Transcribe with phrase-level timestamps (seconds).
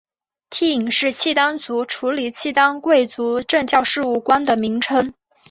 [0.49, 5.13] 惕隐是契丹族处理契丹贵族政教事务官的名称。